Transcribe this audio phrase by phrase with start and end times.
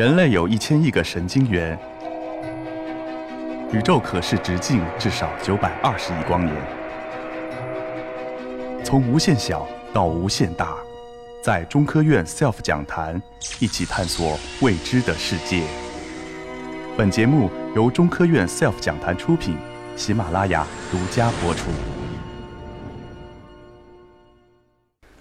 [0.00, 1.78] 人类有一千亿个神经元，
[3.70, 6.56] 宇宙可视直径至少九百二十亿光年。
[8.82, 10.74] 从无限小到无限大，
[11.42, 13.20] 在中科院 SELF 讲坛
[13.58, 15.64] 一起探索未知的世界。
[16.96, 19.54] 本节目由中科院 SELF 讲坛出品，
[19.96, 21.68] 喜马拉雅独家播出。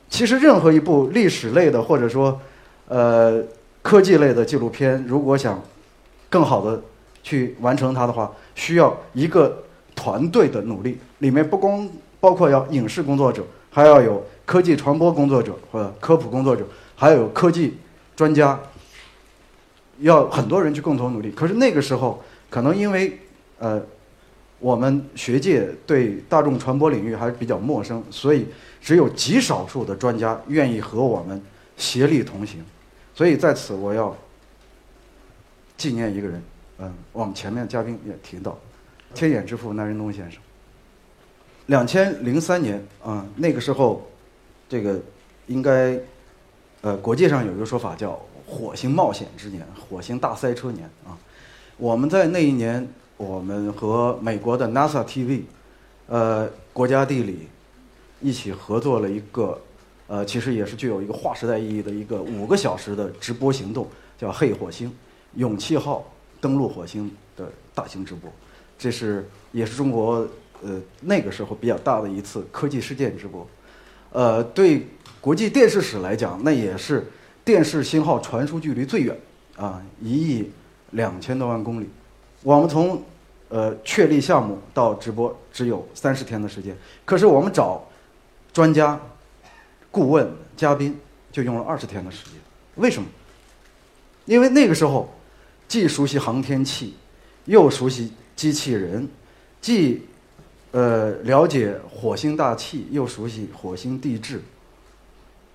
[0.07, 2.39] 其实，任何一部历史类的，或者说，
[2.87, 3.43] 呃。
[3.81, 5.61] 科技类的纪录片，如果想
[6.29, 6.81] 更好的
[7.23, 9.63] 去完成它的话，需要一个
[9.95, 10.97] 团队的努力。
[11.19, 11.87] 里面不光
[12.19, 16.65] 包括要影视工作者，还要有科技传播工作者或者科普工作者，
[16.95, 17.77] 还有科技
[18.15, 18.59] 专家，
[19.99, 21.31] 要很多人去共同努力。
[21.31, 23.17] 可是那个时候，可能因为
[23.57, 23.81] 呃，
[24.59, 28.47] 我们学界对大众传播领域还是比较陌生，所以
[28.81, 31.41] 只有极少数的专家愿意和我们
[31.75, 32.63] 协力同行。
[33.19, 34.15] 所以在此，我要
[35.75, 36.41] 纪念一个人。
[36.77, 38.57] 嗯，我们前面嘉宾也提到，
[39.13, 40.41] 天眼之父南仁东先生。
[41.65, 44.07] 两千零三年啊，那个时候，
[44.69, 44.97] 这个
[45.47, 45.99] 应该
[46.79, 51.11] 呃，国际上有一个说法叫“火星冒险之年”、“火星大塞车年”啊。
[51.75, 55.41] 我们在那一年，我们和美国的 NASA TV、
[56.07, 57.49] 呃，国家地理
[58.21, 59.59] 一起合作了一个。
[60.09, 63.87] 呃，其实也是具有一个划时代意义的一个五个小时的直播行动，
[64.17, 64.91] 叫“黑火星”
[65.37, 66.03] 勇气号
[66.41, 68.27] 登陆火星的大型直播，
[68.75, 70.27] 这是也是中国
[70.63, 73.47] 呃那个时候比较大的一次科技事件直播。
[74.11, 74.87] 呃，对
[75.21, 77.05] 国际电视史来讲，那也是
[77.45, 79.15] 电视信号传输距离最远
[79.57, 80.49] 啊，一亿
[80.89, 81.87] 两千多万公里。
[82.41, 82.99] 我们从
[83.49, 86.75] 呃确立项目到直播只有三十天的时间，
[87.05, 87.87] 可是我们找
[88.51, 88.99] 专家。
[89.91, 90.97] 顾问嘉宾
[91.31, 92.33] 就用了二十天的时间，
[92.75, 93.07] 为什么？
[94.25, 95.11] 因为那个时候，
[95.67, 96.93] 既熟悉航天器，
[97.45, 99.07] 又熟悉机器人，
[99.59, 100.05] 既
[100.71, 104.41] 呃了解火星大气，又熟悉火星地质，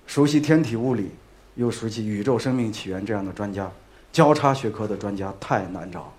[0.05, 1.09] 熟悉天体物理，
[1.55, 3.71] 又熟悉宇宙生命起源这样的专家，
[4.11, 6.11] 交叉学科的专家太难找。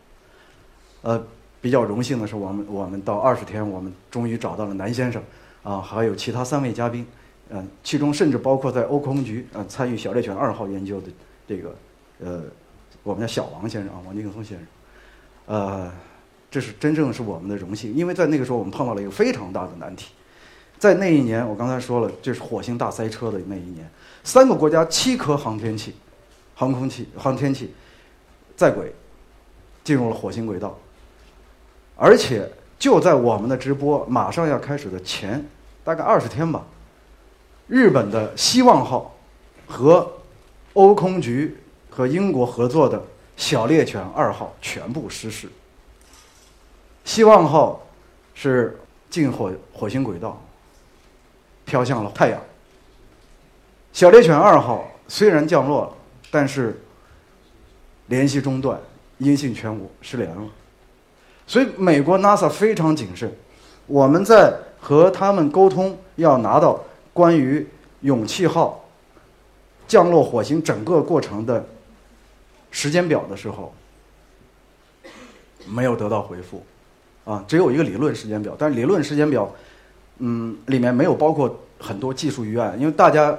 [1.03, 1.23] 呃，
[1.61, 5.23] 比较荣幸的是，我们我们到二十天，我们终于找到了南先生，
[5.63, 7.07] 啊，还有其他三位嘉宾。
[7.49, 11.07] 嗯，其中甚至包括在欧空局呃参与小猎犬二号研究的
[11.47, 11.77] 这个
[12.19, 12.43] 呃，
[13.05, 14.67] 我们的小王先生啊，王劲松先生，
[15.47, 15.93] 呃，
[16.51, 20.13] 这是真正是我们的荣幸，因为在那个时候我们碰到了一个非常大的难题，
[20.77, 23.89] 在那一年我刚才说了，这是火星大塞车的那一年，
[24.25, 25.95] 三个国家七颗航天器、
[26.57, 27.73] 航空器、航天器
[28.57, 28.93] 在轨
[29.85, 30.77] 进入了火星轨道，
[31.95, 35.47] 而且就在我们的直播马上要开始的前
[35.85, 36.67] 大概二十天吧。
[37.69, 39.15] 日本的希望号
[39.67, 40.13] 和
[40.75, 41.57] 欧空局
[41.91, 43.03] 和英国合作的
[43.37, 45.49] 小猎犬二号全部失事。
[47.05, 47.85] 希望号
[48.35, 48.79] 是
[49.11, 50.41] 进火火星轨道，
[51.65, 52.41] 飘向了太阳。
[53.93, 55.93] 小猎犬二号虽然降落了，
[56.31, 56.81] 但是
[58.07, 58.79] 联系中断，
[59.19, 60.43] 音信全无，失联了。
[61.47, 63.33] 所以美国 NASA 非常谨慎，
[63.87, 66.81] 我们在和他们沟通，要拿到。
[67.17, 67.67] 关于
[68.03, 68.85] 勇气号
[69.89, 71.67] 降落火星整个过程的
[72.71, 73.73] 时间表的时候，
[75.67, 76.63] 没有得到回复，
[77.25, 79.51] 啊，只有一个理论时间表，但是理论时间表，
[80.19, 83.35] 嗯，里面没有包括很多技术预案，因为大家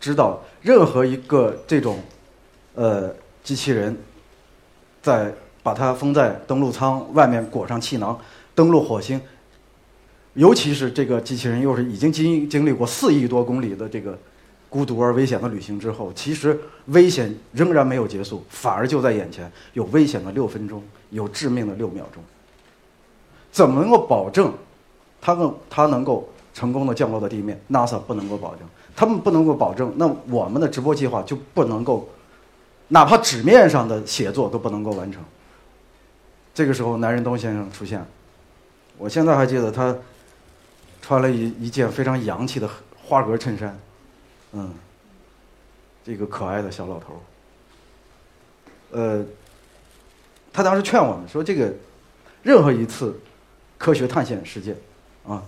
[0.00, 2.00] 知道，任何一个这种
[2.74, 3.14] 呃
[3.44, 3.96] 机器人，
[5.00, 5.32] 在
[5.62, 8.18] 把它封在登陆舱外面裹上气囊
[8.56, 9.20] 登陆火星。
[10.40, 14.18] 尤其是这个机器人又是已经经经历过四亿多公里的这个
[14.70, 22.24] 孤独而危险的旅行之后，其实危险仍然没有结束，反而就在眼前，有危险的六分钟，有致命的六秒钟。
[23.52, 24.50] 怎么能够保证
[25.20, 32.08] 它能它能够成功的降落到地面？NASA 不能够保证，他们不能够保证，那我们的直播计划就不能够，
[32.88, 35.22] 哪怕纸面上的写作都不能够完成。
[36.54, 38.06] 这个时候，南仁东先生出现了，
[38.96, 39.94] 我现在还记得他。
[41.00, 42.68] 穿了一一件非常洋气的
[43.02, 43.78] 花格衬衫，
[44.52, 44.72] 嗯，
[46.04, 47.20] 这个可爱的小老头儿，
[48.90, 49.24] 呃，
[50.52, 51.72] 他当时劝我们说：“这个
[52.42, 53.18] 任何一次
[53.78, 54.76] 科学探险事件
[55.26, 55.42] 啊，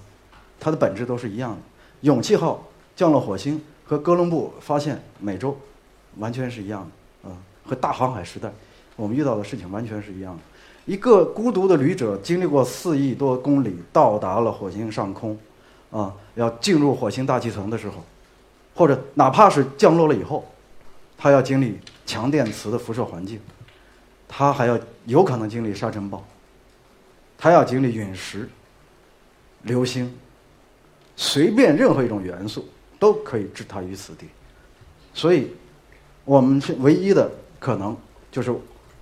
[0.58, 1.58] 它的本质都是一样的。
[2.00, 2.66] 勇气号
[2.96, 5.56] 降落火星和哥伦布发现美洲
[6.16, 6.90] 完全是一样
[7.22, 8.50] 的，啊，和大航海时代
[8.96, 10.42] 我们遇到的事情完全是一样的。
[10.84, 15.38] 一个孤独的旅者经历过四亿多公里，到达了火星上空。”
[15.92, 18.02] 啊，要进入火星大气层的时候，
[18.74, 20.42] 或者哪怕是降落了以后，
[21.18, 23.38] 它要经历强电磁的辐射环境，
[24.26, 26.24] 它还要有可能经历沙尘暴，
[27.36, 28.48] 它要经历陨石、
[29.64, 30.10] 流星，
[31.14, 32.66] 随便任何一种元素
[32.98, 34.26] 都可以置他于死地。
[35.12, 35.48] 所以，
[36.24, 37.94] 我们是唯一的可能
[38.30, 38.50] 就是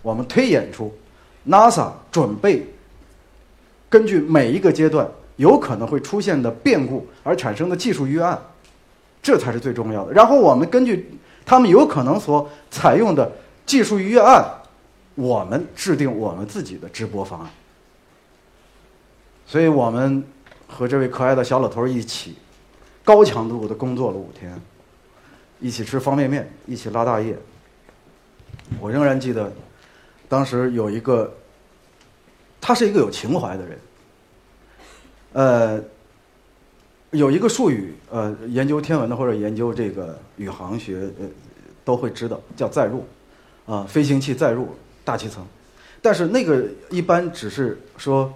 [0.02, 0.92] 我们推演出
[1.48, 2.66] NASA 准备
[3.88, 8.38] 根据每一个阶段有可能会出现的变故而产生的技术预案，
[9.22, 10.12] 这才是最重要的。
[10.12, 11.10] 然后我们根据
[11.44, 13.30] 他们有可能所采用的
[13.64, 14.44] 技术预案，
[15.14, 17.50] 我们制定我们自己的直播方案。
[19.46, 20.22] 所以我们
[20.68, 22.36] 和这位可爱的小老头一起
[23.02, 24.60] 高强度的工作了五天。
[25.62, 27.36] 一起吃方便面，一起拉大夜。
[28.80, 29.52] 我仍然记得，
[30.30, 31.30] 当时有一个，
[32.58, 33.78] 他是一个有情怀的人。
[35.32, 35.84] 呃，
[37.10, 41.26] 有一个术语，呃，研究天文的或者研究这个宇航学，呃，
[41.84, 43.04] 都会知道，叫载入，
[43.66, 44.68] 啊，飞行器载入
[45.04, 45.44] 大气层。
[46.00, 48.32] 但是那个一般只是说，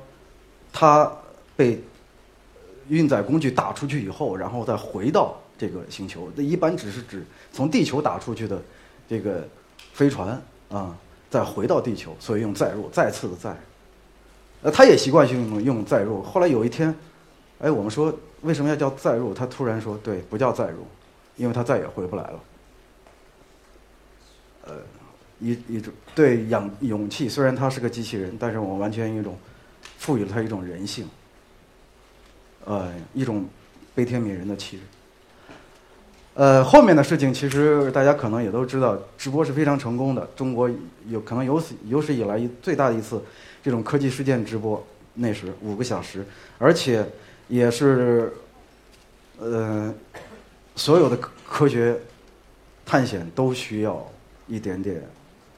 [0.72, 1.10] 它
[1.56, 1.80] 被
[2.88, 5.40] 运载工具打出去以后，然后再回到。
[5.56, 8.60] 这个星球，那一般只是指从地球打出去的
[9.08, 9.46] 这个
[9.92, 10.94] 飞船啊，
[11.34, 13.56] 再回到地球，所以用载入，再次的载。
[14.62, 16.22] 呃，他也习惯性用用载入。
[16.22, 16.94] 后来有一天，
[17.58, 19.34] 哎，我们说为什么要叫载入？
[19.34, 20.86] 他突然说，对，不叫载入，
[21.34, 22.40] 因为他再也回不来了。
[24.66, 24.74] 呃，
[25.40, 29.36] 一一种对氧勇气，虽然他是个机器人，但是我完全一种
[29.98, 31.08] 赋予了他一种人性，
[32.64, 33.44] 呃，一种
[33.92, 34.84] 悲天悯人的气质。
[36.34, 40.28] 呃，后面的事情其实大家可能也都知道，直播是非常成功的。
[40.34, 40.68] 中国
[41.08, 43.22] 有可能有史有史以来最大的一次
[43.62, 44.84] 这种科技事件直播，
[45.14, 46.26] 那时五个小时，
[46.58, 47.06] 而且
[47.46, 48.32] 也是
[49.38, 49.94] 呃
[50.74, 51.96] 所有的科科学
[52.84, 54.04] 探险都需要
[54.48, 55.00] 一点点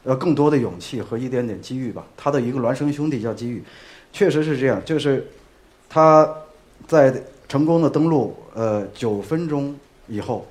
[0.05, 2.05] 呃更多的勇气和一点点机遇吧。
[2.19, 3.64] 他的一个孪生兄弟叫机遇，
[4.12, 5.26] 确实是这样，就是
[5.88, 6.31] 他
[6.87, 7.14] 在
[7.49, 9.75] 成功的登陆呃九分钟
[10.06, 10.46] 以后。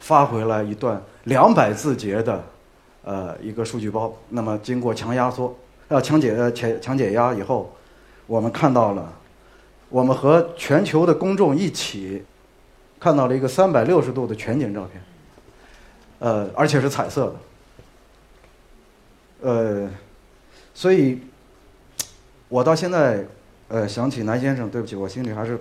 [0.00, 2.42] 发回来一段两百字节的，
[3.04, 4.12] 呃，一个数据包。
[4.30, 5.56] 那么经过强压缩，
[5.88, 7.72] 呃，强解呃强强解压以后，
[8.26, 9.12] 我们看到了，
[9.88, 12.24] 我们和全球的公众一起
[12.98, 15.02] 看到了一个三百六十度的全景照片，
[16.18, 17.26] 呃，而且是彩色
[19.40, 19.90] 的，呃，
[20.74, 21.20] 所以，
[22.48, 23.24] 我到现在，
[23.68, 25.60] 呃，想起南先生，对不起，我心里还是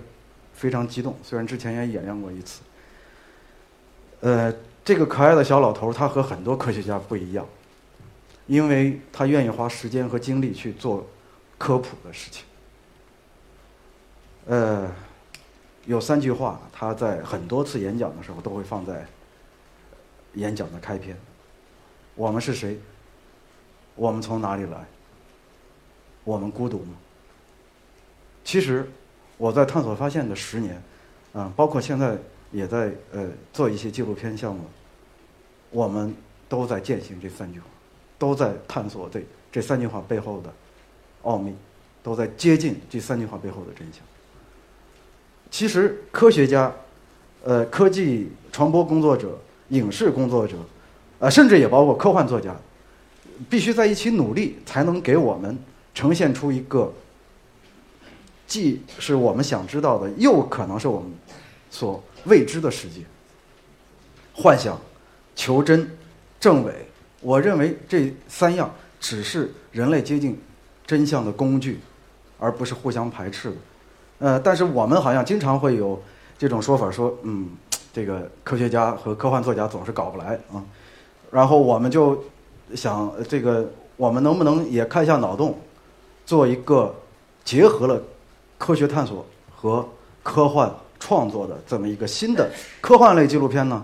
[0.53, 1.15] 非常激动。
[1.23, 2.61] 虽然之前也演练过一次。
[4.21, 7.47] 呃，这个可爱的小老头他和很多科学家不一样，
[8.47, 11.07] 因为他愿意花时间和精力去做
[11.57, 12.43] 科普的事情。
[14.45, 14.91] 呃，
[15.85, 19.05] 有三句话，他在很多次演讲的时候都会放在
[20.33, 21.17] 演讲的开篇
[22.15, 22.77] ：“我们是谁？
[23.95, 24.85] 我们从哪里来？
[26.25, 26.93] 我们孤独吗？”
[28.43, 28.91] 其实，
[29.37, 30.83] 我在探索发现的十年，
[31.31, 32.17] 啊，包括现在。
[32.51, 34.61] 也在呃做一些纪录片项目，
[35.69, 36.13] 我们
[36.47, 37.65] 都在践行这三句话，
[38.17, 40.51] 都在探索这这三句话背后的
[41.21, 41.53] 奥秘，
[42.01, 44.01] 都在接近这三句话背后的真相。
[45.51, 46.73] 其实科学家、
[47.43, 49.37] 呃科技传播工作者、
[49.69, 50.55] 影视工作者，
[51.19, 52.55] 呃甚至也包括科幻作家，
[53.47, 55.55] 必须在一起努力，才能给我们
[55.93, 56.91] 呈现出一个
[58.47, 61.11] 既是我们想知道的，又可能是我们
[61.69, 62.03] 所。
[62.25, 63.01] 未知的世界，
[64.33, 64.79] 幻想、
[65.35, 65.89] 求真、
[66.39, 66.73] 证伪，
[67.21, 70.39] 我认为这三样只是人类接近
[70.85, 71.79] 真相的工具，
[72.39, 73.55] 而不是互相排斥的。
[74.19, 76.01] 呃，但是我们好像经常会有
[76.37, 77.49] 这种说法，说嗯，
[77.93, 80.63] 这个科学家和科幻作家总是搞不来啊。
[81.31, 82.23] 然后我们就
[82.75, 85.57] 想，这个我们能不能也开一下脑洞，
[86.25, 86.93] 做一个
[87.43, 88.01] 结合了
[88.57, 89.87] 科学探索和
[90.21, 90.73] 科幻。
[90.99, 92.49] 创作的这么一个新的
[92.81, 93.83] 科幻类纪录片呢？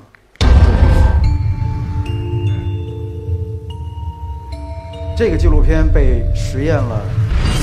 [5.18, 7.02] 这个纪录片被实验了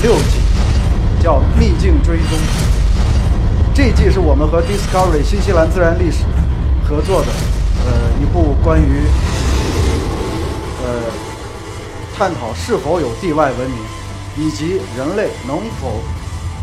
[0.01, 0.39] 六季，
[1.21, 2.39] 叫《秘境追踪》。
[3.75, 6.23] 这季是我们和 Discovery 新西兰自然历史
[6.83, 7.27] 合作的，
[7.85, 9.03] 呃，一部关于
[10.83, 11.11] 呃
[12.17, 13.79] 探讨是否有地外文明，
[14.35, 16.01] 以及人类能否。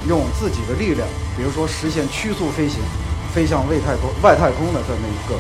[0.09, 2.80] 用自己的力量，比如说实现曲速飞行，
[3.35, 5.37] 飞向外太空、外太空的这么一个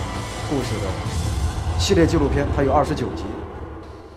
[0.50, 3.24] 故事的系列纪录片，它有二十九集。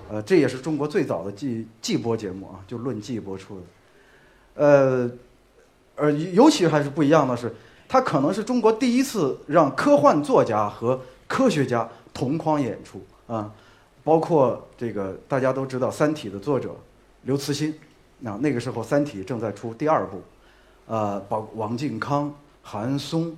[0.10, 3.62] 呃，这也是中国最早的季季播节目啊，就论季播出的。
[4.56, 5.10] 呃，
[5.96, 7.52] 而尤其还是不一样的是，
[7.88, 13.50] 它可能是中国第一次让科幻作家和科学家同框演出啊，
[14.04, 16.76] 包括这个大家都知道《三体》的作者
[17.24, 17.74] 刘慈欣，
[18.20, 20.22] 那那个时候《三体》正在出第二部，
[20.88, 23.36] 呃，包王靖康、韩松、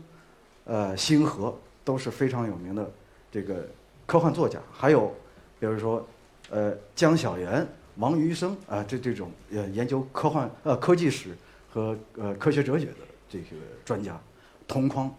[0.65, 2.91] 呃星河都是非常有名的
[3.31, 3.67] 这个
[4.05, 5.13] 科幻作家，还有
[5.59, 6.05] 比如说
[6.49, 7.67] 呃江晓岩、
[7.97, 11.35] 王余生啊，这这种呃研究科幻呃科技史
[11.69, 12.97] 和呃科学哲学的
[13.29, 13.45] 这个
[13.83, 14.19] 专家，
[14.67, 15.13] 同框，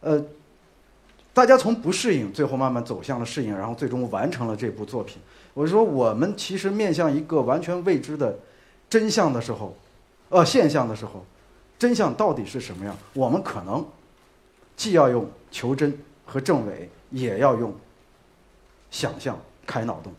[0.00, 0.24] 呃。
[1.32, 5.22] 大家从不适应，最后慢慢走向了适应，然后最终完成了这部作品。
[5.54, 8.36] 我说，我们其实面向一个完全未知的
[8.90, 9.74] 真相的时候，
[10.28, 11.24] 呃，现象的时候，
[11.78, 12.94] 真相到底是什么样？
[13.14, 13.86] 我们可能
[14.76, 17.74] 既要用求真和证伪，也要用
[18.90, 20.12] 想象开脑洞。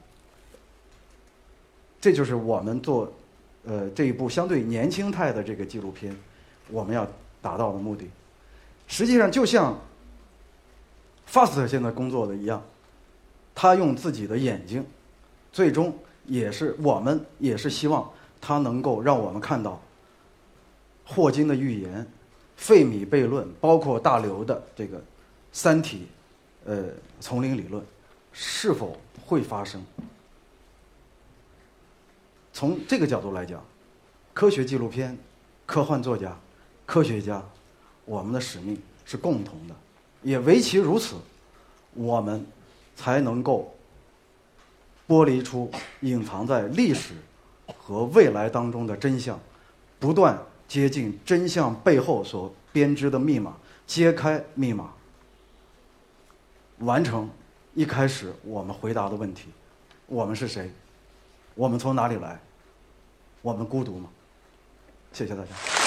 [1.99, 3.11] 这就是我们做
[3.65, 6.17] 呃这一部相对年轻态的这个纪录片，
[6.69, 7.05] 我们要
[7.41, 8.09] 达到的目的。
[8.87, 9.77] 实际上，就像。
[11.23, 12.61] 法斯特现在工作的一样，
[13.55, 14.85] 他用自己的眼睛，
[15.53, 18.11] 最终也是我们也是希望
[18.41, 19.79] 它能够让我们看到
[21.05, 22.05] 霍金的预言、
[22.57, 24.99] 费米悖论，包括大刘的这个
[25.53, 26.07] 三体
[26.65, 26.85] 呃
[27.19, 27.81] 丛林理论
[28.33, 29.85] 是否会发生。
[32.51, 33.63] 从这个角度来讲，
[34.33, 35.17] 科学纪录片、
[35.65, 36.37] 科幻作家、
[36.85, 37.43] 科学家，
[38.05, 39.75] 我们的使命是共同的。
[40.23, 41.15] 也唯其如此，
[41.93, 42.45] 我们
[42.95, 43.73] 才能够
[45.07, 45.71] 剥离出
[46.01, 47.15] 隐藏在历史
[47.91, 49.37] 和未来当中的真相，
[49.99, 54.93] 不断接近真相背后所编织的密码，揭开密码，
[56.79, 57.29] 完成
[57.73, 59.49] 一开始我们回答的问题：
[60.07, 60.71] 我们是谁？
[61.53, 62.39] 我们从哪里来？
[63.41, 64.09] 我们孤独吗？
[65.11, 65.80] 谢谢大家。